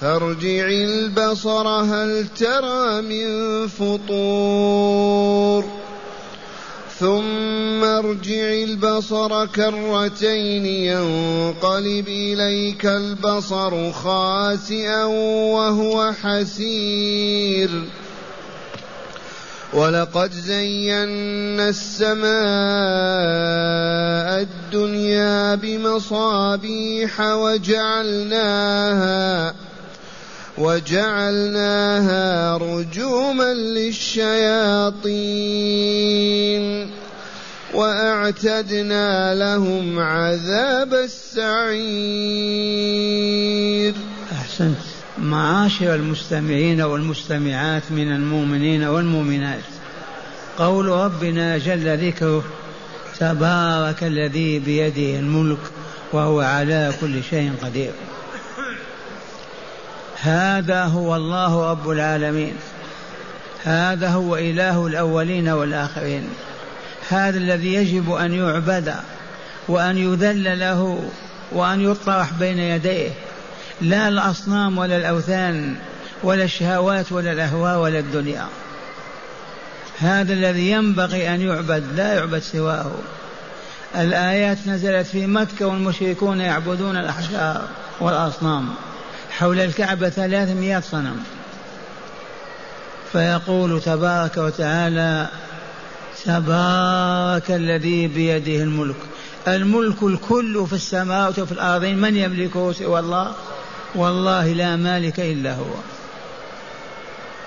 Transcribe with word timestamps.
فارجع 0.00 0.68
البصر 0.68 1.68
هل 1.68 2.26
ترى 2.38 3.02
من 3.02 3.66
فطور 3.68 5.64
ثم 6.98 7.84
ارجع 7.84 8.52
البصر 8.52 9.46
كرتين 9.46 10.66
ينقلب 10.66 12.08
إليك 12.08 12.86
البصر 12.86 13.92
خاسئا 13.92 15.04
وهو 15.04 16.12
حسير 16.22 17.70
ولقد 19.72 20.32
زينا 20.32 21.68
السماء 21.68 22.26
الدنيا 24.40 25.54
بمصابيح 25.54 27.20
وجعلناها 27.20 28.66
وجعلناها 30.58 32.56
رجوما 32.56 33.54
للشياطين 33.54 35.06
وأعتدنا 37.74 39.34
لهم 39.34 39.98
عذاب 39.98 40.94
السعير. 40.94 41.54
أحسنت. 44.32 44.76
معاشر 45.18 45.94
المستمعين 45.94 46.80
والمستمعات 46.80 47.82
من 47.90 48.12
المؤمنين 48.12 48.84
والمؤمنات. 48.84 49.64
قول 50.58 50.86
ربنا 50.86 51.58
جل 51.58 52.08
ذكره 52.08 52.44
تبارك 53.18 54.04
الذي 54.04 54.58
بيده 54.58 55.18
الملك 55.18 55.58
وهو 56.12 56.40
على 56.40 56.92
كل 57.00 57.22
شيء 57.30 57.52
قدير. 57.62 57.92
هذا 60.22 60.84
هو 60.84 61.16
الله 61.16 61.70
رب 61.70 61.90
العالمين. 61.90 62.54
هذا 63.64 64.08
هو 64.08 64.36
إله 64.36 64.86
الأولين 64.86 65.48
والآخرين. 65.48 66.28
هذا 67.08 67.38
الذي 67.38 67.74
يجب 67.74 68.12
أن 68.12 68.32
يعبد 68.32 68.94
وأن 69.68 69.98
يذل 69.98 70.58
له 70.58 71.10
وأن 71.52 71.80
يطرح 71.80 72.32
بين 72.32 72.58
يديه. 72.58 73.10
لا 73.80 74.08
الأصنام 74.08 74.78
ولا 74.78 74.96
الأوثان 74.96 75.76
ولا 76.22 76.44
الشهوات 76.44 77.12
ولا 77.12 77.32
الأهواء 77.32 77.78
ولا 77.78 77.98
الدنيا. 77.98 78.46
هذا 79.98 80.32
الذي 80.32 80.70
ينبغي 80.70 81.34
أن 81.34 81.40
يعبد 81.40 81.84
لا 81.96 82.14
يعبد 82.14 82.38
سواه. 82.38 82.90
الآيات 83.96 84.58
نزلت 84.66 85.06
في 85.06 85.26
مكة 85.26 85.66
والمشركون 85.66 86.40
يعبدون 86.40 86.96
الأحجار 86.96 87.62
والأصنام. 88.00 88.74
حول 89.38 89.60
الكعبة 89.60 90.08
ثلاثمائة 90.08 90.80
صنم. 90.80 91.24
فيقول 93.12 93.80
تبارك 93.80 94.36
وتعالى 94.36 95.28
تبارك 96.24 97.50
الذي 97.50 98.06
بيده 98.08 98.62
الملك. 98.62 98.96
الملك 99.48 100.02
الكل 100.02 100.66
في 100.66 100.72
السماوات 100.72 101.38
وفي 101.38 101.52
الأرض 101.52 101.84
من 101.84 102.16
يملكه 102.16 102.72
سوى 102.72 103.00
الله؟ 103.00 103.34
والله 103.94 104.52
لا 104.52 104.76
مالك 104.76 105.20
إلا 105.20 105.54
هو. 105.54 105.74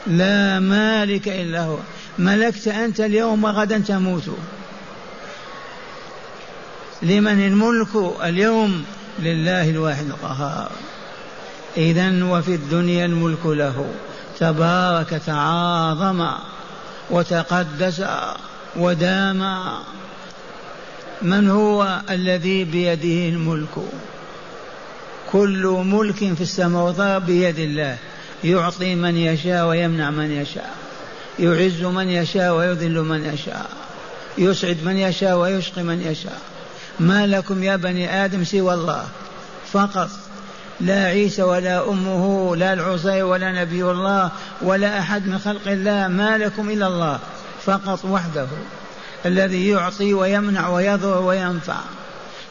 لا 0.07 0.59
مالك 0.59 1.27
إلا 1.27 1.61
هو. 1.61 1.77
ملكت 2.19 2.67
أنت 2.67 2.99
اليوم 2.99 3.45
غدا 3.45 3.77
تموت. 3.77 4.29
لمن 7.01 7.45
الملك 7.45 7.89
اليوم؟ 8.23 8.85
لله 9.19 9.69
الواحد 9.69 10.05
القهار. 10.05 10.71
إذا 11.77 12.23
وفي 12.23 12.55
الدنيا 12.55 13.05
الملك 13.05 13.45
له. 13.45 13.85
تبارك 14.39 15.21
تعاظم 15.25 16.27
وتقدس 17.09 18.01
ودام. 18.75 19.59
من 21.21 21.49
هو 21.49 22.01
الذي 22.09 22.63
بيده 22.63 23.35
الملك؟ 23.35 23.75
كل 25.31 25.81
ملك 25.85 26.15
في 26.15 26.41
السماوات 26.41 27.21
بيد 27.21 27.59
الله. 27.59 27.97
يعطي 28.43 28.95
من 28.95 29.17
يشاء 29.17 29.67
ويمنع 29.67 30.09
من 30.09 30.31
يشاء. 30.31 30.75
يعز 31.39 31.83
من 31.83 32.09
يشاء 32.09 32.55
ويذل 32.55 32.99
من 33.03 33.33
يشاء. 33.33 33.69
يسعد 34.37 34.77
من 34.83 34.97
يشاء 34.97 35.37
ويشقي 35.37 35.83
من 35.83 36.01
يشاء. 36.01 36.41
ما 36.99 37.27
لكم 37.27 37.63
يا 37.63 37.75
بني 37.75 38.25
آدم 38.25 38.43
سوى 38.43 38.73
الله؟ 38.73 39.05
فقط. 39.71 40.09
لا 40.81 41.03
عيسى 41.05 41.43
ولا 41.43 41.89
أمه 41.89 42.55
لا 42.55 42.73
العزير 42.73 43.25
ولا 43.25 43.51
نبي 43.51 43.83
الله 43.83 44.31
ولا 44.61 44.99
أحد 44.99 45.27
من 45.27 45.39
خلق 45.39 45.67
الله 45.67 46.07
ما 46.07 46.37
لكم 46.37 46.69
إلا 46.69 46.87
الله 46.87 47.19
فقط 47.65 48.05
وحده 48.05 48.47
الذي 49.25 49.69
يعطي 49.69 50.13
ويمنع 50.13 50.69
ويضر 50.69 51.21
وينفع. 51.21 51.79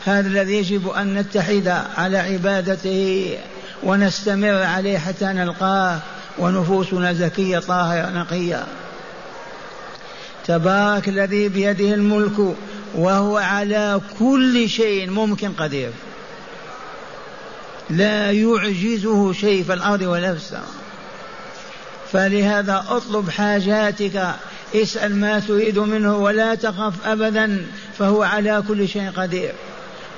هذا 0.05 0.29
الذي 0.29 0.55
يجب 0.55 0.89
أن 0.89 1.15
نتحد 1.15 1.69
على 1.97 2.19
عبادته 2.19 3.39
ونستمر 3.83 4.63
عليه 4.63 4.99
حتى 4.99 5.25
نلقاه 5.25 5.99
ونفوسنا 6.39 7.13
زكية 7.13 7.59
طاهرة 7.59 8.11
نقية. 8.11 8.65
تبارك 10.47 11.09
الذي 11.09 11.49
بيده 11.49 11.95
الملك 11.95 12.55
وهو 12.95 13.37
على 13.37 14.01
كل 14.19 14.69
شيء 14.69 15.11
ممكن 15.11 15.53
قدير. 15.53 15.91
لا 17.91 18.33
يعجزه 18.33 19.33
شيء 19.33 19.65
في 19.65 19.73
الأرض 19.73 20.03
ولا 20.03 20.33
في 20.35 20.37
السماء. 20.37 20.69
فلهذا 22.13 22.85
اطلب 22.89 23.31
حاجاتك 23.31 24.35
اسأل 24.75 25.17
ما 25.17 25.41
تريد 25.41 25.79
منه 25.79 26.17
ولا 26.17 26.55
تخف 26.55 27.07
أبدا 27.07 27.67
فهو 27.99 28.23
على 28.23 28.63
كل 28.69 28.89
شيء 28.89 29.11
قدير. 29.11 29.53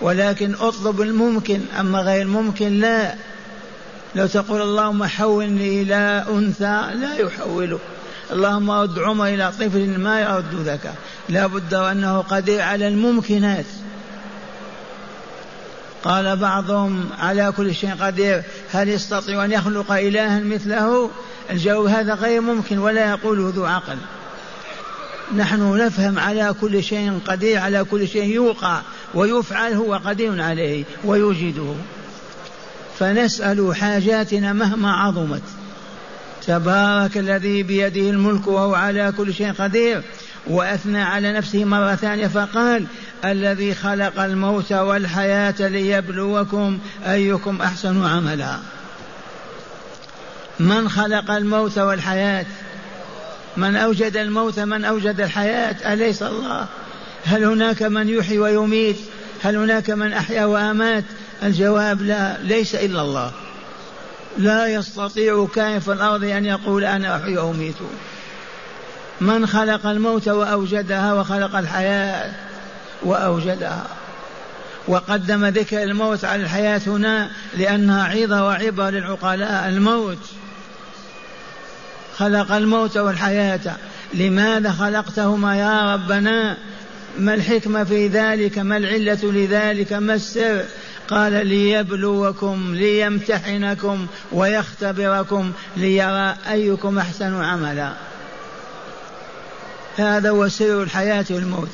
ولكن 0.00 0.54
اطلب 0.60 1.00
الممكن 1.00 1.60
أما 1.80 1.98
غير 1.98 2.22
الممكن 2.22 2.80
لا. 2.80 3.14
لو 4.14 4.26
تقول 4.26 4.62
اللهم 4.62 5.04
حولني 5.04 5.82
إلى 5.82 6.24
أنثى 6.30 6.80
لا 6.94 7.14
يحوله. 7.16 7.78
اللهم 8.32 8.70
رد 8.70 8.98
عمر 8.98 9.26
إلى 9.26 9.52
طفل 9.52 9.98
ما 9.98 10.20
يرد 10.20 10.54
ذاك. 10.54 10.94
لا 11.28 11.46
بد 11.46 11.74
وأنه 11.74 12.18
قدير 12.18 12.60
على 12.60 12.88
الممكنات. 12.88 13.64
قال 16.04 16.36
بعضهم 16.36 17.08
على 17.18 17.52
كل 17.56 17.74
شيء 17.74 17.94
قدير 18.00 18.42
هل 18.70 18.88
يستطيع 18.88 19.44
أن 19.44 19.52
يخلق 19.52 19.92
إلها 19.92 20.40
مثله؟ 20.40 21.10
الجواب 21.50 21.86
هذا 21.86 22.14
غير 22.14 22.40
ممكن 22.40 22.78
ولا 22.78 23.10
يقوله 23.10 23.52
ذو 23.56 23.64
عقل. 23.64 23.96
نحن 25.36 25.76
نفهم 25.76 26.18
على 26.18 26.54
كل 26.60 26.84
شيء 26.84 27.18
قدير 27.26 27.58
على 27.58 27.84
كل 27.84 28.08
شيء 28.08 28.24
يوقع 28.24 28.80
ويفعل 29.14 29.72
هو 29.72 29.94
قدير 29.94 30.42
عليه 30.42 30.84
ويوجده. 31.04 31.74
فنسأل 32.98 33.76
حاجاتنا 33.76 34.52
مهما 34.52 34.92
عظمت. 34.92 35.42
تبارك 36.46 37.18
الذي 37.18 37.62
بيده 37.62 38.10
الملك 38.10 38.46
وهو 38.46 38.74
على 38.74 39.12
كل 39.16 39.34
شيء 39.34 39.52
قدير. 39.52 40.02
وأثنى 40.46 41.02
على 41.02 41.32
نفسه 41.32 41.64
مرة 41.64 41.94
ثانية 41.94 42.26
فقال 42.26 42.86
الذي 43.24 43.74
خلق 43.74 44.20
الموت 44.20 44.72
والحياة 44.72 45.54
ليبلوكم 45.58 46.78
أيكم 47.06 47.62
أحسن 47.62 48.04
عملا. 48.06 48.56
من 50.60 50.88
خلق 50.88 51.30
الموت 51.30 51.78
والحياة؟ 51.78 52.46
من 53.56 53.76
أوجد 53.76 54.16
الموت 54.16 54.60
من 54.60 54.84
أوجد 54.84 55.20
الحياة؟ 55.20 55.92
أليس 55.92 56.22
الله؟ 56.22 56.66
هل 57.24 57.44
هناك 57.44 57.82
من 57.82 58.08
يحيي 58.08 58.38
ويميت؟ 58.38 58.96
هل 59.42 59.56
هناك 59.56 59.90
من 59.90 60.12
أحيا 60.12 60.44
وأمات؟ 60.44 61.04
الجواب 61.42 62.02
لا 62.02 62.36
ليس 62.42 62.74
إلا 62.74 63.02
الله. 63.02 63.32
لا 64.38 64.66
يستطيع 64.66 65.46
كائن 65.54 65.78
في 65.78 65.92
الأرض 65.92 66.24
أن 66.24 66.44
يقول 66.44 66.84
أنا 66.84 67.16
أحيي 67.16 67.38
وأميت 67.38 67.74
من 69.20 69.46
خلق 69.46 69.86
الموت 69.86 70.28
وأوجدها 70.28 71.14
وخلق 71.14 71.56
الحياة 71.56 72.32
وأوجدها. 73.02 73.86
وقدم 74.88 75.46
ذكر 75.46 75.82
الموت 75.82 76.24
على 76.24 76.42
الحياة 76.42 76.80
هنا 76.86 77.30
لأنها 77.58 78.08
عظة 78.08 78.46
وعبرة 78.46 78.90
للعقلاء. 78.90 79.68
الموت 79.68 80.18
خلق 82.16 82.52
الموت 82.52 82.96
والحياة. 82.96 83.76
لماذا 84.14 84.72
خلقتهما 84.72 85.56
يا 85.56 85.94
ربنا؟ 85.94 86.56
ما 87.18 87.34
الحكمة 87.34 87.84
في 87.84 88.08
ذلك؟ 88.08 88.58
ما 88.58 88.76
العلة 88.76 89.18
لذلك؟ 89.22 89.92
ما 89.92 90.14
السر؟ 90.14 90.64
قال 91.08 91.46
ليبلوكم 91.46 92.74
ليمتحنكم 92.74 94.06
ويختبركم 94.32 95.52
ليرى 95.76 96.36
أيكم 96.50 96.98
أحسن 96.98 97.42
عملا. 97.42 97.92
هذا 100.00 100.30
هو 100.30 100.48
سر 100.48 100.82
الحياة 100.82 101.24
والموت. 101.30 101.68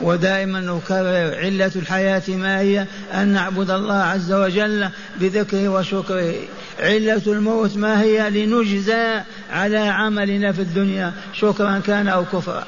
ودائما 0.00 0.60
نكرر 0.60 1.34
علة 1.38 1.72
الحياة 1.76 2.22
ما 2.28 2.60
هي 2.60 2.86
أن 3.14 3.28
نعبد 3.28 3.70
الله 3.70 3.94
عز 3.94 4.32
وجل 4.32 4.88
بذكره 5.20 5.68
وشكره. 5.68 6.34
علة 6.80 7.22
الموت 7.26 7.76
ما 7.76 8.02
هي؟ 8.02 8.30
لنجزى 8.30 9.20
على 9.50 9.78
عملنا 9.78 10.52
في 10.52 10.62
الدنيا 10.62 11.12
شكرا 11.34 11.78
كان 11.86 12.08
أو 12.08 12.24
كفرا. 12.24 12.64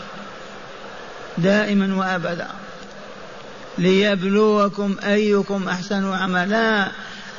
دائما 1.38 1.96
وأبدا. 1.96 2.48
ليبلوكم 3.78 4.96
أيكم 5.04 5.68
أحسن 5.68 6.12
عملا. 6.12 6.88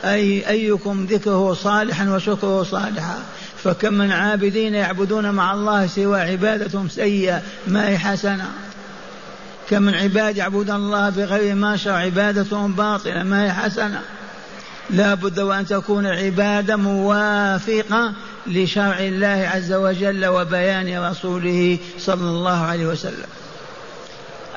أي 0.06 0.50
أيكم 0.50 1.08
ذكره 1.10 1.54
صالحا 1.54 2.10
وشكره 2.10 2.64
صالحا. 2.64 3.20
فكم 3.64 3.94
من 3.94 4.12
عابدين 4.12 4.76
يعبدون 4.76 5.32
مع 5.32 5.54
الله 5.54 5.88
سوى 5.88 6.22
عبادتهم 6.22 6.90
سيئة؟ 6.90 7.42
ما 7.68 7.90
هي 7.90 7.98
حسنة. 7.98 8.50
كم 9.70 9.82
من 9.82 9.96
عباد 9.96 10.38
يعبدون 10.38 10.76
الله 10.76 11.10
بغير 11.10 11.56
ما 11.56 11.78
شاء 11.78 11.94
عبادتهم 11.94 12.74
باطلة؟ 12.74 13.24
ما 13.24 13.44
هي 13.44 13.54
حسنة. 13.54 14.02
لا 14.90 15.14
بد 15.14 15.40
وأن 15.40 15.66
تكون 15.66 16.06
العبادة 16.06 16.76
موافقة 16.76 18.14
لشرع 18.48 19.00
الله 19.00 19.50
عز 19.54 19.74
وجل 19.74 20.26
وبيان 20.26 21.04
رسوله 21.10 21.78
صلى 22.00 22.30
الله 22.30 22.66
عليه 22.66 22.88
وسلم. 22.88 23.28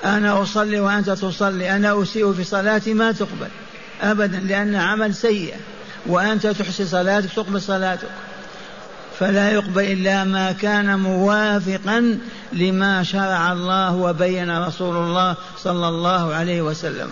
أنا 0.04 0.42
أصلي 0.42 0.80
وأنت 0.80 1.10
تصلي. 1.10 1.76
أنا 1.76 2.02
أسيء 2.02 2.32
في 2.32 2.44
صلاتي؟ 2.44 2.94
ما 2.94 3.12
تقبل. 3.12 3.48
أبدا 4.02 4.38
لأن 4.38 4.74
عمل 4.74 5.14
سيء. 5.14 5.54
وأنت 6.06 6.46
تحسي 6.46 6.86
صلاتك 6.86 7.30
تقبل 7.36 7.62
صلاتك. 7.62 8.08
فلا 9.18 9.50
يقبل 9.52 9.82
إلا 9.82 10.24
ما 10.24 10.52
كان 10.52 10.98
موافقا 10.98 12.18
لما 12.52 13.02
شرع 13.02 13.52
الله 13.52 13.96
وبين 13.96 14.58
رسول 14.58 14.96
الله 14.96 15.36
صلى 15.58 15.88
الله 15.88 16.34
عليه 16.34 16.62
وسلم. 16.62 17.10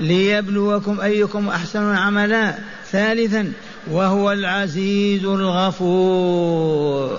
ليبلوكم 0.00 1.00
أيكم 1.00 1.48
أحسن 1.48 1.96
عملا. 1.96 2.54
ثالثا 2.92 3.52
وهو 3.90 4.32
العزيز 4.32 5.24
الغفور. 5.24 7.18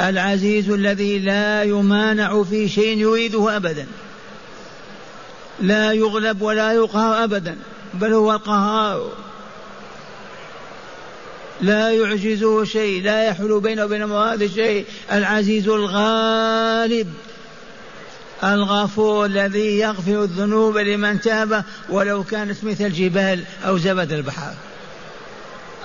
العزيز 0.00 0.70
الذي 0.70 1.18
لا 1.18 1.62
يمانع 1.62 2.42
في 2.42 2.68
شيء 2.68 2.98
يريده 2.98 3.56
أبدا. 3.56 3.86
لا 5.60 5.92
يغلب 5.92 6.42
ولا 6.42 6.72
يقهر 6.72 7.24
أبدا 7.24 7.56
بل 7.94 8.12
هو 8.12 8.32
القهار. 8.32 9.10
لا 11.62 11.90
يعجزه 11.90 12.64
شيء 12.64 13.02
لا 13.02 13.24
يحول 13.24 13.60
بينه 13.60 13.84
وبين 13.84 14.04
مراد 14.04 14.46
شيء. 14.46 14.84
العزيز 15.12 15.68
الغالب 15.68 17.12
الغفور 18.44 19.26
الذي 19.26 19.78
يغفر 19.78 20.22
الذنوب 20.22 20.78
لمن 20.78 21.20
تاب 21.20 21.64
ولو 21.88 22.24
كانت 22.24 22.64
مثل 22.64 22.84
الجبال 22.84 23.44
أو 23.66 23.78
زبد 23.78 24.12
البحر 24.12 24.54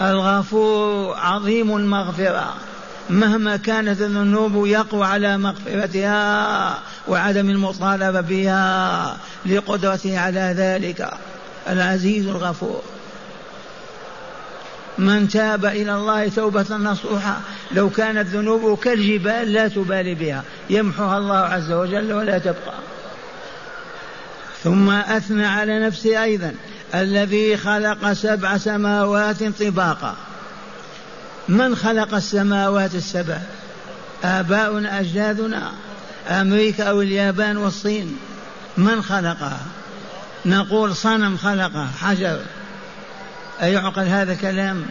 الغفور 0.02 1.16
عظيم 1.16 1.78
المغفرة. 1.78 2.54
مهما 3.10 3.58
كانت 3.58 4.02
الذنوب 4.02 4.68
يقوى 4.68 5.06
على 5.06 5.38
مغفرتها 5.38 6.80
وعدم 7.08 7.50
المطالبة 7.50 8.22
بها 8.22 9.18
لقدرته 9.46 10.20
على 10.20 10.54
ذلك. 10.58 11.10
العزيز 11.70 12.28
الغفور. 12.28 12.82
من 15.00 15.28
تاب 15.30 15.66
إلى 15.66 15.96
الله 15.96 16.30
توبة 16.30 16.78
نصوحة 16.78 17.40
لو 17.72 17.90
كانت 17.90 18.28
ذنوبه 18.28 18.76
كالجبال 18.76 19.54
لا 19.54 19.68
تبالي 19.68 20.16
بها. 20.16 20.44
يمحوها 20.70 21.18
الله 21.18 21.38
عز 21.38 21.72
وجل 21.72 22.14
ولا 22.14 22.38
تبقى. 22.38 22.74
ثم 24.64 24.90
أثنى 24.90 25.46
على 25.46 25.86
نفسه 25.86 26.24
أيضا. 26.24 26.54
الذي 26.96 27.58
خلق 27.58 28.14
سبع 28.14 28.58
سماوات 28.58 29.44
طباقا. 29.44 30.16
من 31.50 31.76
خلق 31.76 32.14
السماوات 32.14 32.96
السبع؟ 32.96 33.38
آباؤنا 34.24 35.00
أجدادنا. 35.00 35.72
أمريكا 36.28 36.84
أو 36.84 37.02
اليابان 37.02 37.58
والصين. 37.58 38.18
من 38.78 39.04
خلقها؟ 39.04 39.60
نقول 40.46 40.96
صنم 40.96 41.38
خلقها 41.38 41.90
حجر. 42.02 42.40
أيعقل 43.62 44.04
هذا 44.04 44.34
كلام. 44.34 44.86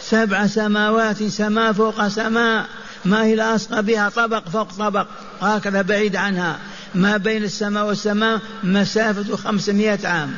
سبع 0.00 0.46
سماوات 0.46 1.22
سماء 1.22 1.72
فوق 1.72 2.08
سماء 2.08 2.66
ما 3.04 3.24
هي 3.24 3.34
لاصقه 3.34 3.80
بها؟ 3.80 4.08
طبق 4.08 4.48
فوق 4.48 4.72
طبق. 4.72 5.06
هكذا 5.42 5.82
بعيد 5.82 6.16
عنها. 6.16 6.58
ما 6.94 7.16
بين 7.16 7.44
السماء 7.44 7.86
والسماء 7.86 8.40
مسافة 8.62 9.36
خمسمائة 9.36 10.08
عام. 10.08 10.36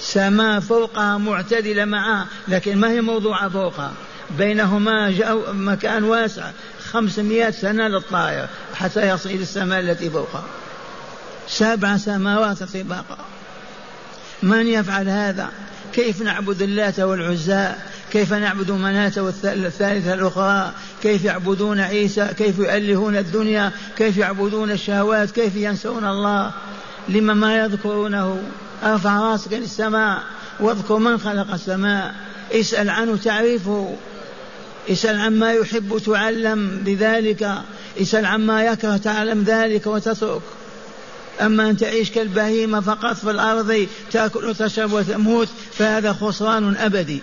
سماء 0.00 0.60
فوقها 0.60 1.18
معتدلة 1.18 1.84
معها 1.84 2.26
لكن 2.48 2.78
ما 2.78 2.90
هي 2.90 3.00
موضوعة 3.00 3.48
فوقها؟ 3.48 3.92
بينهما 4.38 5.10
مكان 5.52 6.04
واسع 6.04 6.50
خمسمائة 6.92 7.50
سنة 7.50 7.88
للطائر 7.88 8.48
حتى 8.74 9.08
يصل 9.08 9.30
إلى 9.30 9.42
السماء 9.42 9.80
التي 9.80 10.10
فوقها. 10.10 10.44
سبع 11.48 11.96
سماوات 11.96 12.62
طباقا. 12.62 13.18
من 14.42 14.66
يفعل 14.66 15.08
هذا؟ 15.08 15.48
كيف 15.92 16.22
نعبد 16.22 16.62
اللات 16.62 17.00
والعزى؟ 17.00 17.68
كيف 18.12 18.32
نعبد 18.32 18.70
مناة 18.70 19.12
والثالثة 19.16 20.14
الأخرى؟ 20.14 20.72
كيف 21.02 21.24
يعبدون 21.24 21.80
عيسى؟ 21.80 22.28
كيف 22.38 22.58
يؤلهون 22.58 23.16
الدنيا؟ 23.16 23.72
كيف 23.96 24.16
يعبدون 24.16 24.70
الشهوات؟ 24.70 25.30
كيف 25.30 25.56
ينسون 25.56 26.06
الله؟ 26.06 26.52
لما 27.08 27.34
ما 27.34 27.58
يذكرونه؟ 27.58 28.42
ارفع 28.82 29.20
راسك 29.20 29.52
للسماء 29.52 30.22
واذكر 30.60 30.96
من 30.96 31.18
خلق 31.18 31.52
السماء. 31.52 32.14
اسأل 32.52 32.90
عنه 32.90 33.16
تعرفه 33.16 33.96
اسأل 34.90 35.20
عما 35.20 35.52
يحب 35.52 36.00
تعلم 36.06 36.80
بذلك. 36.84 37.54
اسأل 38.00 38.26
عما 38.26 38.64
يكره 38.64 38.96
تعلم 38.96 39.42
ذلك 39.42 39.86
وتترك. 39.86 40.42
أما 41.40 41.70
أن 41.70 41.76
تعيش 41.76 42.10
كالبهيمة 42.10 42.80
فقط 42.80 43.16
في 43.16 43.30
الأرض 43.30 43.86
تأكل 44.12 44.44
وتشرب 44.44 44.92
وتموت 44.92 45.48
فهذا 45.72 46.12
خسران 46.12 46.76
أبدي. 46.76 47.22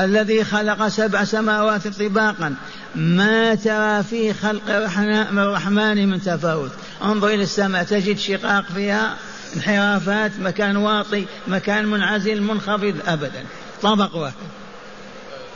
الذي 0.00 0.44
خلق 0.44 0.88
سبع 0.88 1.24
سماوات 1.24 1.88
طباقا. 1.88 2.54
ما 2.94 3.54
ترى 3.54 4.02
في 4.02 4.34
خلق 4.34 4.62
الرحمن 4.68 6.08
من 6.08 6.22
تفاوت. 6.22 6.70
انظر 7.04 7.28
إلى 7.28 7.42
السماء 7.42 7.84
تجد 7.84 8.18
شقاق 8.18 8.64
فيها 8.74 9.16
انحرافات 9.56 10.32
مكان 10.40 10.76
واطي 10.76 11.24
مكان 11.48 11.86
منعزل 11.86 12.42
منخفض 12.42 12.94
أبدا. 13.06 13.44
طبق 13.82 14.16
واحد. 14.16 14.34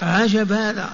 عجب 0.03 0.53
هذا. 0.53 0.91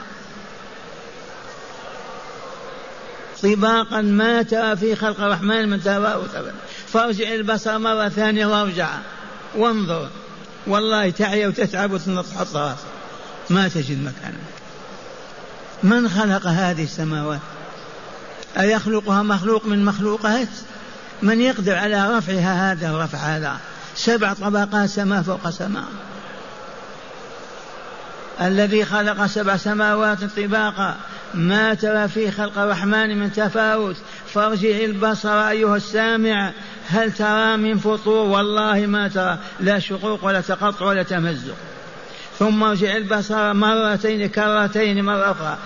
طباقا 3.43 4.01
ما 4.01 4.43
ترى 4.43 4.77
في 4.77 4.97
خلق 4.97 5.21
الرحمن 5.21 5.69
من 5.69 5.81
تفاوت 5.81 6.35
أبدا 6.35 6.55
فارجع 6.89 7.35
البصر 7.35 7.79
مرة 7.79 8.09
ثانية 8.09 8.47
وارجع 8.47 8.89
وانظر. 9.55 10.09
والله 10.67 11.11
تعيا 11.11 11.49
وتتعب 11.49 11.93
وتحط 11.93 12.57
راسك 12.57 12.79
ما 13.51 13.69
تجد 13.69 13.99
مكانا 13.99 14.39
من 15.83 16.09
خلق 16.09 16.47
هذه 16.47 16.85
السماوات؟ 16.85 17.41
أيخلقها 18.59 19.23
مخلوق 19.23 19.67
من 19.67 19.85
مخلوقات؟ 19.85 20.49
من 21.23 21.41
يقدر 21.41 21.75
على 21.75 22.19
رفعها 22.19 22.73
هذا 22.73 22.93
ورفع 22.93 23.19
هذا؟ 23.19 23.57
سبع 23.95 24.33
طبقات 24.33 24.89
سماء 24.89 25.23
فوق 25.23 25.51
سماء. 25.51 25.85
الذي 28.41 28.85
خلق 28.85 29.27
سبع 29.27 29.57
سماوات 29.57 30.25
طباقا. 30.25 30.97
ما 31.35 31.75
ترى 31.75 32.09
في 32.09 32.31
خلق 32.31 32.59
الرحمن 32.59 33.19
من 33.19 33.33
تفاوت. 33.33 33.97
فارجع 34.27 34.69
البصر 34.69 35.49
أيها 35.49 35.77
السامع. 35.77 36.53
هل 36.89 37.13
ترى 37.13 37.57
من 37.57 37.79
فطور؟ 37.79 38.27
والله 38.27 38.87
ما 38.87 39.09
ترى. 39.09 39.39
لا 39.61 39.79
شقوق 39.79 40.25
ولا 40.25 40.41
تقطع 40.41 40.87
ولا 40.87 41.03
تمزق. 41.03 41.55
ثم 42.39 42.63
ارجع 42.63 42.97
البصر 42.97 43.53
مرتين 43.53 44.29
كرتين 44.29 45.05
مرة 45.05 45.31
أخرى. 45.31 45.59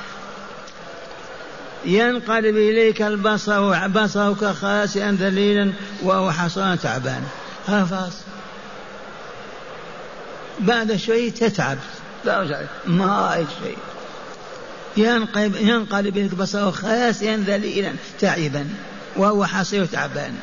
ينقلب 1.84 2.56
إليك 2.56 3.02
البصر 3.02 3.88
بصرك 3.88 4.44
خاسئا 4.44 5.16
ذليلا 5.20 5.72
وهو 6.02 6.30
حصان 6.30 6.78
تعبان. 6.78 7.22
هذا 7.66 8.10
بعد 10.60 10.96
شوي 10.96 11.30
تتعب. 11.30 11.78
ما 12.86 13.28
رأيت 13.30 13.48
شيء. 13.62 13.78
ينقلب 14.96 15.56
ينقلب 15.56 16.16
إليك 16.16 16.34
بصره 16.34 16.70
خاسئا 16.70 17.36
ذليلا 17.36 17.92
تعبا 18.20 18.68
وهو 19.16 19.46
حصير 19.46 19.84
تعبان 19.84 20.34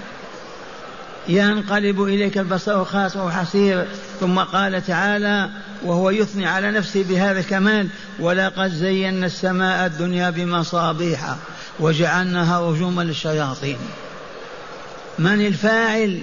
ينقلب 1.28 2.04
إليك 2.04 2.38
البصر 2.38 2.78
وهو 2.78 3.30
حصير. 3.30 3.88
ثم 4.20 4.40
قال 4.40 4.86
تعالى 4.86 5.50
وهو 5.84 6.10
يثني 6.10 6.46
على 6.46 6.72
نفسه 6.72 7.04
بهذا 7.04 7.40
الكمال 7.40 7.88
ولقد 8.20 8.72
زينا 8.72 9.26
السماء 9.26 9.86
الدنيا 9.86 10.30
بمصابيح 10.30 11.36
وجعلناها 11.80 12.72
رجوما 12.72 13.02
للشياطين. 13.02 13.78
من 15.20 15.46
الفاعل؟ 15.46 16.22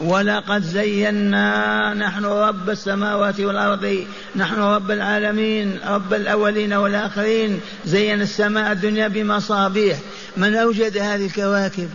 ولقد 0.00 0.62
زينا 0.62 1.94
نحن 1.94 2.24
رب 2.24 2.70
السماوات 2.70 3.40
والأرض 3.40 4.06
نحن 4.36 4.60
رب 4.60 4.90
العالمين 4.90 5.80
رب 5.86 6.14
الأولين 6.14 6.72
والآخرين 6.72 7.60
زينا 7.86 8.22
السماء 8.22 8.72
الدنيا 8.72 9.08
بمصابيح. 9.08 9.98
من 10.36 10.54
أوجد 10.54 10.98
هذه 10.98 11.26
الكواكب؟ 11.26 11.88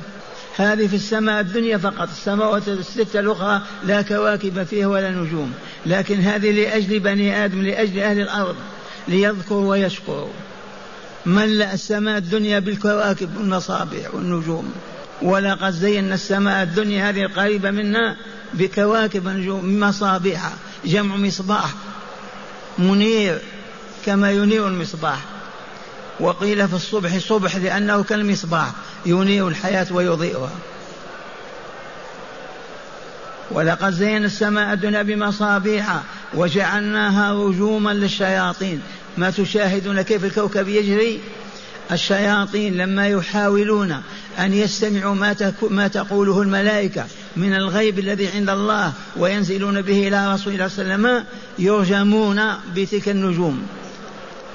هذه 0.58 0.88
في 0.88 0.96
السماء 0.96 1.39
الدنيا 1.39 1.77
فقط 1.77 2.10
السماوات 2.10 2.67
الستة 2.67 3.20
الأخرى 3.20 3.62
لا 3.84 4.01
كواكب 4.01 4.63
فيها 4.63 4.88
ولا 4.88 5.12
نجوم. 5.12 5.53
لكن 5.86 6.20
هذه 6.20 6.51
لأجل 6.51 7.00
بني 7.00 7.46
آدم 7.46 7.62
لأجل 7.62 8.00
أهل 8.00 8.22
الأرض 8.22 8.55
ليذكروا 9.08 9.70
ويشكروا. 9.70 10.34
ملأ 11.25 11.74
السماء 11.74 12.17
الدنيا 12.17 12.60
بالكواكب 12.60 13.38
والمصابيح 13.38 14.15
والنجوم؟ 14.15 14.74
ولقد 15.22 15.72
زينا 15.72 16.13
السماء 16.13 16.63
الدنيا 16.63 17.10
هذه 17.10 17.24
القريبة 17.24 17.72
منا 17.72 18.18
بكواكب 18.54 19.28
النجوم 19.28 19.80
مصابيح 19.80 20.51
جمع 20.86 21.16
مصباح 21.16 21.74
منير 22.78 23.42
كما 24.06 24.32
ينير 24.32 24.68
المصباح. 24.68 25.20
وقيل 26.20 26.68
في 26.68 26.74
الصبح 26.74 27.18
صبح 27.18 27.56
لأنه 27.56 28.04
كالمصباح 28.04 28.72
ينير 29.06 29.48
الحياة 29.48 29.88
ويضيئها. 29.92 30.51
ولقد 33.51 33.94
زينا 33.94 34.25
السماء 34.25 34.74
الدنيا 34.74 35.01
بمصابيح 35.01 36.01
وجعلناها 36.34 37.34
رجوما 37.34 37.94
للشياطين. 37.94 38.82
ما 39.18 39.30
تشاهدون 39.30 40.01
كيف 40.01 40.25
الكوكب 40.25 40.68
يجري؟ 40.68 41.22
الشياطين 41.92 42.78
لما 42.78 43.08
يحاولون 43.08 44.02
أن 44.40 44.54
يستمعوا 44.54 45.16
ما, 45.16 45.54
ما 45.62 45.88
تقوله 45.88 46.42
الملائكة 46.42 47.06
من 47.36 47.54
الغيب 47.54 48.00
الذي 48.00 48.28
عند 48.28 48.50
الله 48.50 48.94
وينزلون 49.18 49.82
به 49.82 50.08
إلى 50.08 50.34
رسول 50.34 50.54
الله 50.54 50.68
صلى 50.68 50.84
الله 50.84 50.94
عليه 50.94 51.04
وسلم 51.04 51.26
يرجمون 51.60 52.42
بتلك 52.76 53.10
النجوم. 53.10 53.68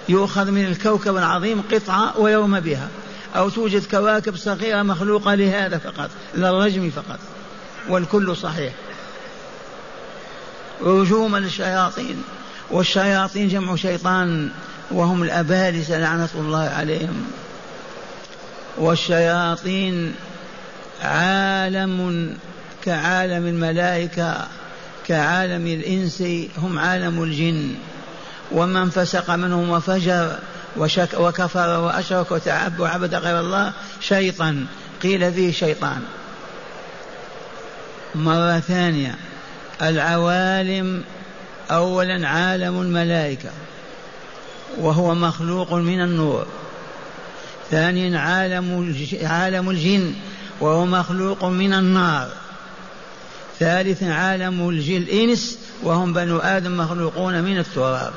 يؤخذ 0.09 0.51
من 0.51 0.67
الكوكب 0.67 1.17
العظيم 1.17 1.63
قطعة 1.73 2.21
ويوم 2.21 2.61
بها. 2.61 2.89
أو 3.37 3.49
توجد 3.49 3.85
كواكب 3.91 4.37
صغيرة 4.37 4.83
مخلوقة 4.83 5.35
لهذا 5.35 5.79
فقط 5.79 6.11
للرجم 6.35 6.91
فقط. 6.91 7.19
والكل 7.89 8.37
صحيح. 8.37 8.73
رجوما 10.83 11.39
للشياطين. 11.39 12.23
والشياطين 12.71 13.49
جمع 13.49 13.77
شيطان. 13.77 14.51
وهم 14.91 15.23
الأبالسة 15.23 15.99
لعنة 15.99 16.29
الله 16.35 16.69
عليهم. 16.79 17.27
والشياطين 18.79 20.15
عالم 21.03 22.31
كعالم 22.85 23.47
الملائكة 23.47 24.49
كعالم 25.07 25.67
الإنس 25.67 26.23
هم 26.59 26.79
عالم 26.79 27.23
الجن. 27.23 27.75
ومن 28.53 28.91
فسق 28.91 29.31
منهم 29.31 29.71
وفجر 29.71 30.39
وشك 30.77 31.09
وكفر 31.19 31.81
وأشرك 31.81 32.33
وتعب 32.33 32.81
وعبد 32.81 33.15
غير 33.15 33.41
الله 33.41 33.73
شيطان. 34.01 34.67
قيل 35.03 35.33
فيه 35.33 35.53
شيطان. 35.53 36.03
مرة 38.15 38.61
ثانية. 38.61 39.15
العوالم 39.83 41.05
أولا 41.71 42.29
عالم 42.29 42.81
الملائكة. 42.81 43.51
وهو 44.79 45.15
مخلوق 45.15 45.75
من 45.75 46.01
النور. 46.01 46.47
ثانيا 47.71 48.19
عالم 48.19 48.95
عالم 49.23 49.71
الجن 49.71 50.15
وهو 50.61 50.87
مخلوق 50.87 51.45
من 51.45 51.73
النار. 51.73 52.29
ثالثا 53.61 54.07
عالم 54.07 54.69
الإنس 54.69 55.59
وهم 55.83 56.13
بنو 56.13 56.39
آدم 56.39 56.77
مخلوقون 56.77 57.43
من 57.43 57.59
التراب. 57.59 58.13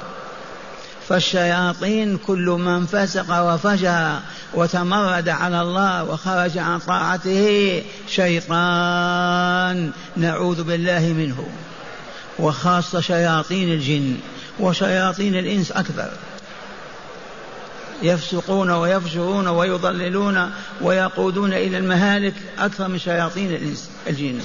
فالشياطين 1.10 2.18
كل 2.18 2.46
من 2.46 2.86
فسق 2.86 3.54
وفجر 3.54 4.20
وتمرد 4.54 5.30
على 5.30 5.62
الله 5.62 6.04
وخرج 6.04 6.58
عن 6.58 6.80
طاعته 6.80 7.84
شيطان 8.08 9.92
نعوذ 10.18 10.64
بالله 10.64 11.00
منه. 11.00 11.48
وخاصة 12.40 13.02
شياطين 13.02 13.74
الجن 13.74 14.18
وشياطين 14.60 15.36
الإنس 15.36 15.72
أكثر. 15.72 16.12
يفسقون 18.02 18.70
ويفجرون 18.70 19.48
ويضللون 19.48 20.52
ويقودون 20.82 21.54
إلى 21.54 21.78
المهالك 21.78 22.34
أكثر 22.60 22.88
من 22.88 23.00
شياطين 23.00 23.52
الإنس 23.52 23.90
الجن. 24.08 24.40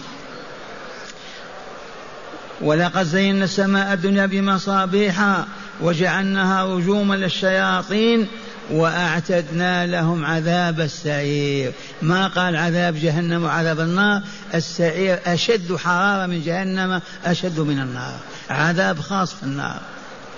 ولقد 2.60 3.02
زينا 3.02 3.44
السماء 3.44 3.92
الدنيا 3.92 4.26
بمصابيح 4.26 5.44
وجعلناها 5.80 6.64
رجوما 6.64 7.14
للشياطين 7.14 8.28
وأعتدنا 8.70 9.86
لهم 9.86 10.24
عذاب 10.24 10.80
السعير. 10.80 11.72
ما 12.02 12.26
قال 12.26 12.56
عذاب 12.56 12.94
جهنم 12.96 13.44
وعذاب 13.44 13.80
النار؟ 13.80 14.22
السعير 14.54 15.18
أشد 15.26 15.76
حرارة 15.76 16.26
من 16.26 16.42
جهنم 16.42 17.00
أشد 17.24 17.60
من 17.60 17.80
النار. 17.80 18.18
عذاب 18.50 19.00
خاص 19.00 19.34
في 19.34 19.42
النار. 19.42 19.80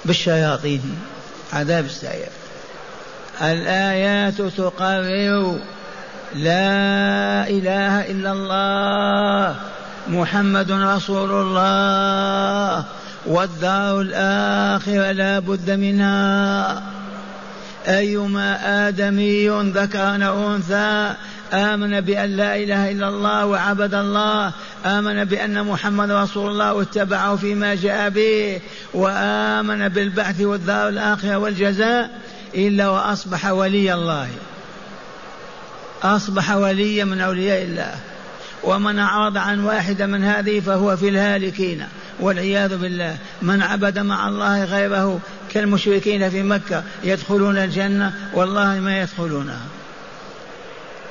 بالشياطين. 0.04 0.96
عذاب 1.52 1.84
السعير. 1.84 2.28
الآيات 3.42 4.42
تقرر 4.42 5.58
لا 6.34 7.48
إله 7.48 8.10
إلا 8.10 8.32
الله 8.32 9.54
محمد 10.08 10.70
رسول 10.70 11.30
الله 11.30 12.84
والدار 13.26 14.00
الآخرة 14.00 15.12
لا 15.12 15.38
بد 15.38 15.70
منها. 15.70 16.82
أيما 17.88 18.88
آدمي 18.88 19.48
ذكر 19.48 20.16
أنثى 20.16 21.14
آمن 21.52 22.00
بأن 22.00 22.36
لا 22.36 22.56
إله 22.56 22.90
إلا 22.90 23.08
الله 23.08 23.46
وعبد 23.46 23.94
الله 23.94 24.52
آمن 24.86 25.24
بأن 25.24 25.64
محمد 25.64 26.10
رسول 26.10 26.50
الله 26.50 26.72
واتبعه 26.72 27.36
فيما 27.36 27.74
جاء 27.74 28.08
به 28.08 28.60
وآمن 28.94 29.88
بالبعث 29.88 30.40
والدار 30.40 30.88
الآخرة 30.88 31.38
والجزاء. 31.38 32.10
إلا 32.56 32.88
وأصبح 32.88 33.46
ولي 33.46 33.94
الله. 33.94 34.28
أصبح 36.02 36.50
وليا 36.50 37.04
من 37.04 37.20
أولياء 37.20 37.62
الله. 37.62 37.94
ومن 38.62 38.98
أعرض 38.98 39.36
عن 39.36 39.64
واحدة 39.64 40.06
من 40.06 40.24
هذه 40.24 40.60
فهو 40.60 40.96
في 40.96 41.08
الهالكين. 41.08 41.86
والعياذ 42.20 42.76
بالله. 42.76 43.16
من 43.42 43.62
عبد 43.62 43.98
مع 43.98 44.28
الله 44.28 44.64
غيره 44.64 45.20
كالمشركين 45.54 46.30
في 46.30 46.42
مكة 46.42 46.82
يدخلون 47.04 47.58
الجنة 47.58 48.12
والله 48.34 48.80
ما 48.80 49.00
يدخلونها 49.00 49.60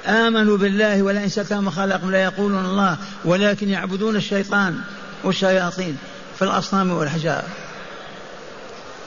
آمنوا 0.08 0.58
بالله 0.58 1.02
ولئن 1.02 1.30
ستهم 1.30 1.70
خلقهم 1.70 2.12
لا 2.12 2.24
يقولون 2.24 2.66
الله 2.66 2.98
ولكن 3.26 3.70
يعبدون 3.70 4.16
الشيطان 4.16 4.80
والشياطين 5.24 5.98
في 6.40 6.42
الأصنام 6.42 6.92
والأحجار. 6.92 7.44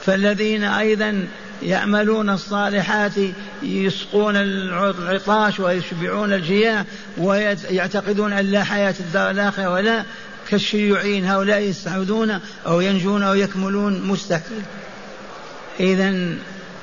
فالذين 0.05 0.63
أيضا 0.63 1.27
يعملون 1.63 2.29
الصالحات 2.29 3.11
يسقون 3.63 4.35
العطاش 4.35 5.59
ويشبعون 5.59 6.33
الجياع 6.33 6.85
ويعتقدون 7.17 8.33
أن 8.33 8.45
لا 8.45 8.63
حياة 8.63 8.95
الدار 8.99 9.31
الآخرة 9.31 9.71
ولا 9.71 10.03
كالشيوعيين 10.49 11.25
هؤلاء 11.25 11.61
يستعودون 11.61 12.39
أو 12.67 12.81
ينجون 12.81 13.23
أو 13.23 13.33
يكملون 13.33 14.01
مستحيل 14.01 14.61
إذا 15.79 16.35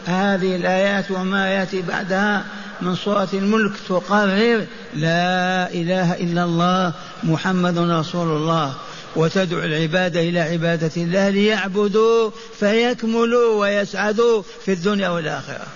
هذه 0.07 0.57
الآيات 0.57 1.11
وما 1.11 1.49
يأتي 1.49 1.83
بعدها 1.83 2.45
من 2.81 2.95
سورة 2.95 3.29
الملك 3.33 3.73
تقرر 3.89 4.65
لا 4.95 5.71
إله 5.75 6.13
إلا 6.15 6.45
الله 6.45 6.93
محمد 7.23 7.79
رسول 7.79 8.37
الله. 8.37 8.75
وتدعو 9.17 9.61
العباد 9.61 10.17
إلى 10.17 10.41
عبادة 10.41 10.91
الله 10.97 11.29
ليعبدوا 11.29 12.31
فيكملوا 12.61 13.61
ويسعدوا 13.61 14.43
في 14.65 14.73
الدنيا 14.73 15.09
والآخرة. 15.09 15.67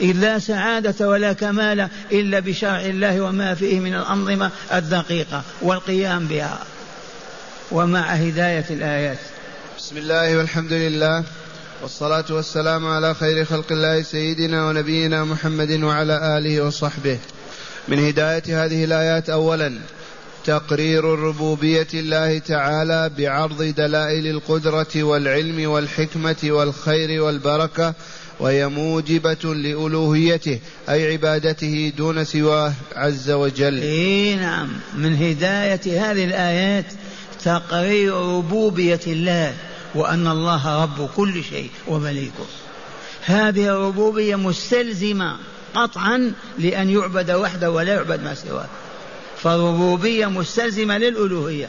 إذ 0.00 0.16
لا 0.16 0.38
سعادة 0.38 1.08
ولا 1.08 1.32
كمال 1.32 1.88
إلا 2.12 2.40
بشرع 2.40 2.80
الله 2.80 3.20
وما 3.20 3.54
فيه 3.54 3.80
من 3.80 3.94
الأنظمة 3.94 4.50
الدقيقة 4.74 5.42
والقيام 5.62 6.26
بها. 6.26 6.58
ومع 7.72 8.00
هداية 8.00 8.64
الآيات. 8.70 9.18
بسم 9.78 9.96
الله 9.96 10.36
والحمد 10.36 10.72
لله 10.72 11.24
والصلاة 11.82 12.24
والسلام 12.30 12.86
على 12.86 13.14
خير 13.14 13.44
خلق 13.44 13.72
الله 13.72 14.02
سيدنا 14.02 14.68
ونبينا 14.68 15.24
محمد 15.24 15.82
وعلى 15.82 16.38
آله 16.38 16.60
وصحبه. 16.60 17.18
من 17.88 18.06
هداية 18.06 18.64
هذه 18.64 18.84
الآيات 18.84 19.30
أولا 19.30 19.78
تقرير 20.44 21.04
ربوبية 21.04 21.86
الله 21.94 22.38
تعالى 22.38 23.10
بعرض 23.18 23.62
دلائل 23.62 24.26
القدرة 24.26 25.02
والعلم 25.02 25.70
والحكمة 25.70 26.36
والخير 26.44 27.22
والبركة 27.22 27.94
وهي 28.40 28.68
موجبة 28.68 29.54
لألوهيته 29.54 30.58
أي 30.88 31.12
عبادته 31.12 31.92
دون 31.96 32.24
سواه 32.24 32.72
عز 32.96 33.30
وجل. 33.30 33.82
إيه 33.82 34.36
نعم. 34.36 34.68
من 34.94 35.16
هداية 35.16 36.10
هذه 36.10 36.24
الآيات 36.24 36.86
تقرير 37.44 38.14
ربوبية 38.14 39.00
الله 39.06 39.54
وأن 39.94 40.26
الله 40.26 40.82
رب 40.82 41.08
كل 41.16 41.44
شيء 41.44 41.70
ومليكه. 41.88 42.46
هذه 43.24 43.68
الربوبية 43.68 44.36
مستلزمة 44.36 45.36
قطعا 45.74 46.32
لأن 46.58 46.90
يعبد 46.90 47.30
وحده 47.30 47.70
ولا 47.70 47.94
يعبد 47.94 48.22
ما 48.22 48.34
سواه. 48.34 48.68
فالربوبية 49.42 50.26
مستلزمة 50.26 50.98
للألوهية. 50.98 51.68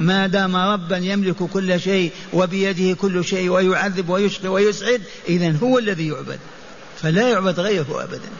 ما 0.00 0.26
دام 0.26 0.56
ربا 0.56 0.96
يملك 0.96 1.36
كل 1.36 1.80
شيء 1.80 2.12
وبيده 2.32 2.96
كل 2.96 3.24
شيء 3.24 3.48
ويعذب 3.48 4.08
ويشقي 4.08 4.48
ويسعد 4.48 5.02
إذا 5.28 5.56
هو 5.62 5.78
الذي 5.78 6.08
يعبد. 6.08 6.38
فلا 7.02 7.28
يعبد 7.28 7.60
غيره 7.60 8.04
أبدا. 8.04 8.30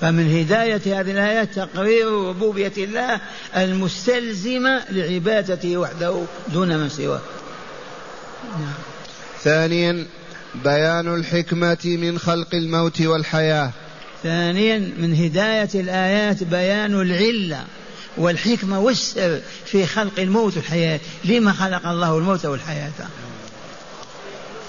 فمن 0.00 0.38
هداية 0.38 1.00
هذه 1.00 1.10
الآيات 1.10 1.54
تقرير 1.54 2.12
ربوبية 2.12 2.72
الله 2.78 3.20
المستلزمة 3.56 4.82
لعبادته 4.90 5.76
وحده 5.76 6.22
دون 6.52 6.78
من 6.78 6.88
سواه. 6.88 7.20
ثانيا 9.42 10.06
بيان 10.64 11.14
الحكمة 11.14 11.78
من 11.84 12.18
خلق 12.18 12.54
الموت 12.54 13.00
والحياة. 13.00 13.70
ثانيا 14.24 14.78
من 14.78 15.14
هداية 15.14 15.68
الآيات 15.74 16.42
بيان 16.42 17.00
العلة 17.00 17.64
والحكمة 18.16 18.80
والسر 18.80 19.40
في 19.66 19.86
خلق 19.86 20.12
الموت 20.18 20.56
والحياة. 20.56 21.00
لما 21.24 21.52
خلق 21.52 21.86
الله 21.86 22.18
الموت 22.18 22.46
والحياة؟ 22.46 22.92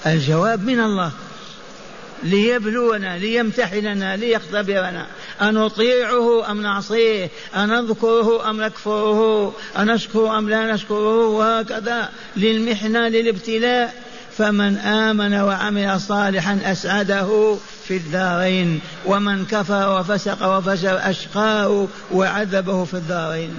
الجواب 0.06 0.64
من 0.64 0.80
الله. 0.80 1.12
ليبلونا 2.22 3.18
ليمتحننا 3.18 4.16
ليختبرنا. 4.16 5.06
أنطيعه 5.42 6.50
أم 6.50 6.62
نعصيه؟ 6.62 7.30
أنذكره 7.56 8.50
أم 8.50 8.62
نكفره؟ 8.62 9.54
أنشكره 9.78 10.38
أم 10.38 10.48
لا 10.48 10.74
نشكره؟ 10.74 11.26
وهكذا. 11.26 12.08
للمحنة 12.36 13.08
للابتلاء. 13.08 14.05
فمن 14.38 14.76
آمن 14.76 15.34
وعمل 15.34 16.00
صالحا 16.00 16.60
أسعده 16.64 17.56
في 17.88 17.96
الدارين 17.96 18.80
ومن 19.06 19.46
كفر 19.46 20.00
وفسق 20.00 20.56
وفجر 20.56 21.10
أشقاه 21.10 21.88
وعذبه 22.12 22.84
في 22.84 22.94
الدارين. 22.94 23.54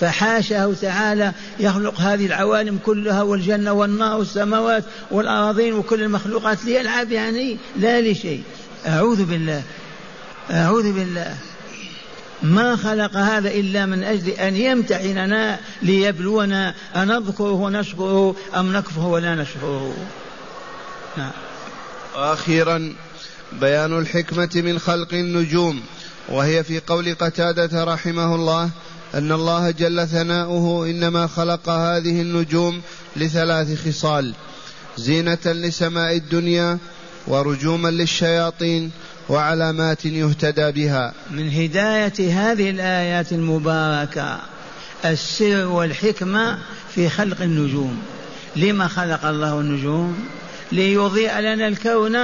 فحاشاه 0.00 0.72
تعالى 0.82 1.32
يخلق 1.60 2.00
هذه 2.00 2.26
العوالم 2.26 2.78
كلها 2.86 3.22
والجنة 3.22 3.72
والنار 3.72 4.18
والسماوات 4.18 4.84
والأراضين 5.10 5.74
وكل 5.74 6.02
المخلوقات 6.02 6.64
ليلعب 6.64 7.12
يعني 7.12 7.58
لا 7.76 8.00
لشيء. 8.00 8.42
أعوذ 8.86 9.24
بالله 9.24 9.62
أعوذ 10.50 10.92
بالله. 10.92 11.34
ما 12.42 12.76
خلق 12.76 13.16
هذا 13.16 13.50
إلا 13.50 13.86
من 13.86 14.02
أجل 14.02 14.30
أن 14.30 14.56
يمتحننا 14.56 15.58
ليبلونا 15.82 16.74
أنذكره 16.96 17.52
ونشكره 17.52 18.36
أم 18.56 18.72
نكفره 18.72 19.06
ولا 19.06 19.34
نشكره. 19.34 19.94
نعم. 21.16 21.30
وأخيرا 22.16 22.94
بيان 23.52 23.98
الحكمة 23.98 24.50
من 24.54 24.78
خلق 24.78 25.14
النجوم 25.14 25.82
وهي 26.28 26.64
في 26.64 26.80
قول 26.80 27.14
قتادة 27.14 27.84
رحمه 27.84 28.34
الله 28.34 28.70
أن 29.14 29.32
الله 29.32 29.70
جل 29.70 30.08
ثناؤه 30.08 30.86
إنما 30.86 31.26
خلق 31.26 31.68
هذه 31.68 32.22
النجوم 32.22 32.82
لثلاث 33.16 33.88
خصال 33.88 34.34
زينة 34.96 35.38
لسماء 35.46 36.16
الدنيا 36.16 36.78
ورجوما 37.26 37.88
للشياطين 37.88 38.90
وعلامات 39.28 40.04
يهتدى 40.04 40.72
بها. 40.72 41.12
من 41.30 41.50
هداية 41.50 42.32
هذه 42.32 42.70
الآيات 42.70 43.32
المباركة 43.32 44.40
السر 45.04 45.66
والحكمة 45.66 46.58
في 46.94 47.08
خلق 47.08 47.42
النجوم. 47.42 48.02
لما 48.56 48.88
خلق 48.88 49.24
الله 49.24 49.60
النجوم؟ 49.60 50.28
ليضيء 50.72 51.38
لنا 51.38 51.68
الكون 51.68 52.18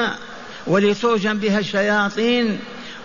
ولترجم 0.66 1.38
بها 1.38 1.58
الشياطين 1.58 2.58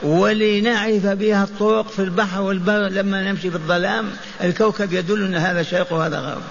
ولنعرف 0.04 1.06
بها 1.06 1.44
الطرق 1.44 1.90
في 1.90 2.00
البحر 2.00 2.42
والبر 2.42 2.88
لما 2.88 3.32
نمشي 3.32 3.50
في 3.50 3.56
الظلام. 3.56 4.10
الكوكب 4.44 4.94
يدلنا 4.94 5.52
هذا 5.52 5.64
شرق 5.64 5.94
وهذا 5.94 6.20
غرب 6.20 6.42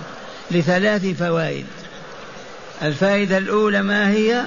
لثلاث 0.51 1.07
فوائد. 1.07 1.67
الفائدة 2.83 3.39
الأولى 3.39 3.83
ما 3.83 4.11
هي؟ 4.11 4.45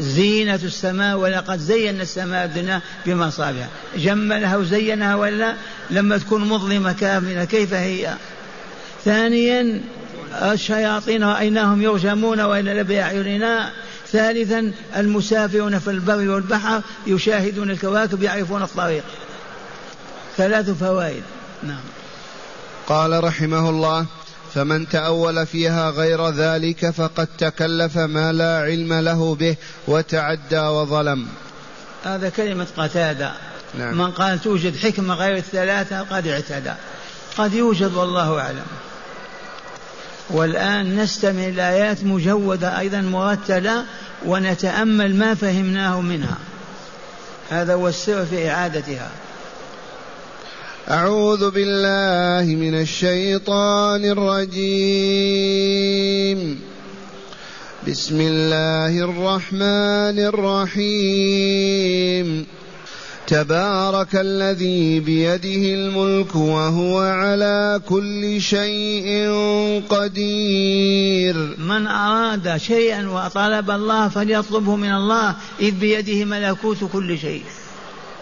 زينة 0.00 0.60
السماء 0.64 1.16
ولقد 1.16 1.58
زينا 1.58 2.02
السماء 2.02 2.44
الدنيا 2.44 2.80
بمصابيح. 3.06 3.68
جملها 3.96 4.56
وزينها 4.56 5.14
ولا؟ 5.14 5.54
لما 5.90 6.18
تكون 6.18 6.48
مظلمة 6.48 6.92
كاملة 6.92 7.44
كيف 7.44 7.74
هي؟ 7.74 8.14
ثانيا 9.04 9.80
الشياطين 10.42 11.24
رأيناهم 11.24 11.82
يرجمون 11.82 12.40
وإلى 12.40 12.84
بأعيننا 12.84 13.70
ثالثا 14.12 14.72
المسافرون 14.96 15.78
في 15.78 15.90
البر 15.90 16.28
والبحر 16.28 16.82
يشاهدون 17.06 17.70
الكواكب 17.70 18.22
يعرفون 18.22 18.62
الطريق. 18.62 19.04
ثلاث 20.36 20.70
فوائد. 20.70 21.22
نعم. 21.62 21.80
قال 22.86 23.24
رحمه 23.24 23.70
الله 23.70 24.06
فمن 24.54 24.88
تأول 24.88 25.46
فيها 25.46 25.90
غير 25.90 26.30
ذلك 26.30 26.90
فقد 26.90 27.28
تكلف 27.38 27.98
ما 27.98 28.32
لا 28.32 28.58
علم 28.58 28.92
له 28.92 29.34
به 29.34 29.56
وتعدى 29.88 30.60
وظلم. 30.60 31.28
هذا 32.04 32.28
كلمة 32.28 32.66
قتادة. 32.76 33.32
نعم. 33.78 33.98
من 33.98 34.10
قال 34.10 34.42
توجد 34.42 34.76
حكمة 34.76 35.14
غير 35.14 35.36
الثلاثة 35.36 36.00
قد 36.00 36.26
اعتدى. 36.26 36.72
قد 37.38 37.54
يوجد 37.54 37.94
والله 37.94 38.40
أعلم. 38.40 38.66
والآن 40.30 40.96
نستمع 40.96 41.44
الآيات 41.44 42.04
مجودة 42.04 42.78
أيضا 42.78 43.00
مرتلة 43.00 43.84
ونتأمل 44.26 45.16
ما 45.16 45.34
فهمناه 45.34 46.00
منها. 46.00 46.38
هذا 47.50 47.74
هو 47.74 47.88
السر 47.88 48.26
في 48.26 48.50
إعادتها. 48.50 49.10
أعوذ 50.90 51.50
بالله 51.50 52.54
من 52.54 52.80
الشيطان 52.80 54.04
الرجيم. 54.04 54.58
بسم 57.88 58.20
الله 58.20 58.98
الرحمن 58.98 60.18
الرحيم. 60.18 62.46
تبارك 63.26 64.14
الذي 64.14 65.00
بيده 65.00 65.74
الملك 65.74 66.36
وهو 66.36 67.00
على 67.00 67.80
كل 67.88 68.40
شيء 68.40 69.32
قدير. 69.88 71.56
من 71.58 71.86
أراد 71.86 72.56
شيئا 72.56 73.08
وطلب 73.08 73.70
الله 73.70 74.08
فليطلبه 74.08 74.76
من 74.76 74.92
الله. 74.92 75.34
إذ 75.60 75.70
بيده 75.70 76.24
ملكوت 76.24 76.84
كل 76.92 77.18
شيء. 77.18 77.42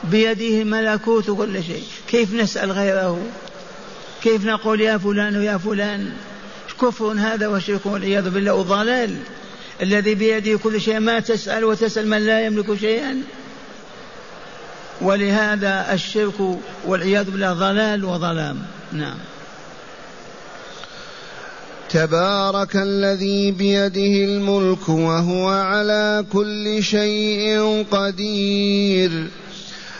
بيده 0.04 0.64
ملكوت 0.64 1.30
كل 1.30 1.64
شيء. 1.64 1.82
كيف 2.08 2.34
نسأل 2.34 2.72
غيره؟ 2.72 3.18
كيف 4.22 4.44
نقول 4.44 4.80
يا 4.80 4.98
فلان 4.98 5.36
ويا 5.36 5.56
فلان؟ 5.56 6.12
كفر 6.80 7.12
هذا 7.12 7.48
وشرك 7.48 7.86
والعياذ 7.86 8.30
بالله 8.30 8.54
وضلال. 8.54 9.16
الذي 9.82 10.14
بيده 10.14 10.58
كل 10.58 10.80
شيء 10.80 11.00
ما 11.00 11.20
تسأل 11.20 11.64
وتسأل 11.64 12.08
من 12.08 12.26
لا 12.26 12.46
يملك 12.46 12.74
شيئا. 12.74 13.22
ولهذا 15.00 15.92
الشرك 15.92 16.58
والعياذ 16.86 17.30
بالله 17.30 17.52
ضلال 17.52 18.04
وظلام. 18.04 18.62
نعم. 18.92 19.18
تبارك 21.90 22.76
الذي 22.76 23.50
بيده 23.50 24.24
الملك 24.24 24.88
وهو 24.88 25.48
على 25.48 26.24
كل 26.32 26.82
شيء 26.82 27.86
قدير. 27.90 29.26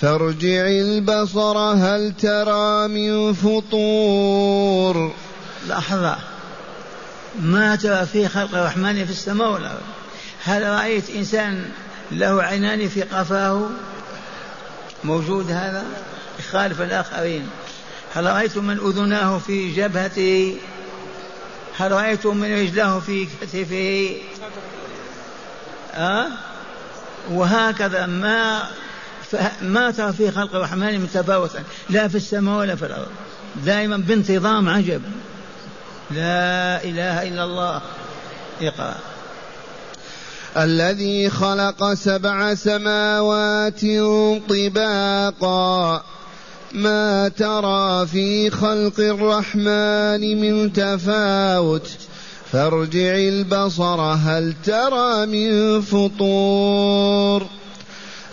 فارجع 0.00 0.66
البصر 0.66 1.58
هل 1.58 2.12
ترى 2.22 2.88
من 2.88 3.32
فطور؟ 3.34 5.12
لحظة. 5.68 6.16
ما 7.40 7.76
ترى 7.76 8.06
في 8.06 8.28
خلق 8.28 8.54
الرحمن 8.54 9.04
في 9.04 9.10
السماء 9.10 9.52
والأرض؟ 9.52 9.80
هل 10.44 10.62
رأيت 10.62 11.10
إنسان 11.10 11.64
له 12.12 12.42
عينان 12.42 12.88
في 12.88 13.02
قفاه؟ 13.02 13.68
موجود 15.04 15.50
هذا؟ 15.50 15.84
يخالف 16.38 16.80
الآخرين. 16.80 17.48
هل 18.14 18.24
رأيتم 18.26 18.64
من 18.64 18.78
أذناه 18.78 19.38
في 19.38 19.74
جبهته؟ 19.74 20.56
هل 21.78 21.92
رأيتم 21.92 22.36
من 22.36 22.60
رجله 22.60 23.00
في 23.00 23.26
كتفه؟ 23.40 24.16
أه؟ 25.94 26.26
وهكذا. 27.30 28.06
ما 28.06 28.62
ما 29.62 29.90
ترى 29.90 30.12
في 30.12 30.30
خلق 30.30 30.54
الرحمن 30.54 31.00
متفاوتا 31.00 31.62
لا 31.90 32.08
في 32.08 32.14
السماء 32.14 32.58
ولا 32.58 32.76
في 32.76 32.86
الأرض. 32.86 33.08
دائما 33.64 33.96
بانتظام 33.96 34.68
عجب. 34.68 35.02
لا 36.10 36.84
إله 36.84 37.22
إلا 37.28 37.44
الله. 37.44 37.82
اقرأ. 38.62 38.94
الذي 40.56 41.30
خلق 41.30 41.94
سبع 41.94 42.54
سماوات 42.54 43.80
طباقا. 44.48 46.02
ما 46.72 47.28
ترى 47.28 48.06
في 48.06 48.50
خلق 48.50 49.00
الرحمن 49.00 50.40
من 50.40 50.72
تفاوت. 50.72 51.88
فارجع 52.52 53.16
البصر 53.16 54.00
هل 54.00 54.54
ترى 54.64 55.26
من 55.26 55.80
فطور؟ 55.80 57.46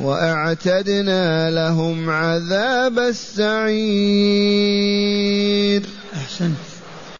وأعتدنا 0.00 1.50
لهم 1.50 2.10
عذاب 2.10 2.98
السعير. 2.98 3.58
أحسنت. 6.14 6.77